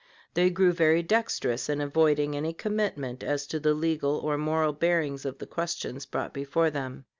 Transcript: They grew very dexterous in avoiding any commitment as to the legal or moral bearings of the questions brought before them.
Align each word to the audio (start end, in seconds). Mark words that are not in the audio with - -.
They 0.33 0.49
grew 0.49 0.71
very 0.73 1.03
dexterous 1.03 1.69
in 1.69 1.79
avoiding 1.79 2.35
any 2.35 2.53
commitment 2.53 3.21
as 3.21 3.45
to 3.45 3.59
the 3.59 3.75
legal 3.75 4.17
or 4.17 4.35
moral 4.35 4.73
bearings 4.73 5.25
of 5.25 5.37
the 5.37 5.45
questions 5.45 6.07
brought 6.07 6.33
before 6.33 6.71
them. 6.71 7.05